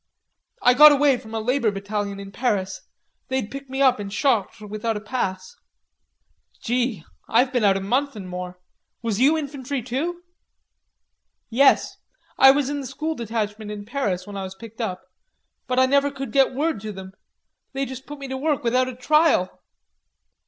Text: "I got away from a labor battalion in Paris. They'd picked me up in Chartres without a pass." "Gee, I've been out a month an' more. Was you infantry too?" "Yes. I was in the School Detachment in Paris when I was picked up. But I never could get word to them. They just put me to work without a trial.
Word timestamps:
"I 0.63 0.73
got 0.73 0.91
away 0.91 1.17
from 1.19 1.35
a 1.35 1.39
labor 1.39 1.69
battalion 1.69 2.19
in 2.19 2.31
Paris. 2.31 2.81
They'd 3.27 3.51
picked 3.51 3.69
me 3.69 3.83
up 3.83 3.99
in 3.99 4.09
Chartres 4.09 4.67
without 4.67 4.97
a 4.97 4.99
pass." 4.99 5.53
"Gee, 6.59 7.05
I've 7.29 7.53
been 7.53 7.63
out 7.63 7.77
a 7.77 7.81
month 7.81 8.15
an' 8.15 8.25
more. 8.25 8.59
Was 9.03 9.19
you 9.19 9.37
infantry 9.37 9.83
too?" 9.83 10.23
"Yes. 11.51 11.97
I 12.39 12.49
was 12.49 12.67
in 12.67 12.81
the 12.81 12.87
School 12.87 13.13
Detachment 13.13 13.69
in 13.69 13.85
Paris 13.85 14.25
when 14.25 14.35
I 14.35 14.41
was 14.41 14.55
picked 14.55 14.81
up. 14.81 15.03
But 15.67 15.77
I 15.77 15.85
never 15.85 16.09
could 16.09 16.31
get 16.31 16.55
word 16.55 16.81
to 16.81 16.91
them. 16.91 17.11
They 17.73 17.85
just 17.85 18.07
put 18.07 18.17
me 18.17 18.27
to 18.27 18.37
work 18.37 18.63
without 18.63 18.89
a 18.89 18.95
trial. 18.95 19.61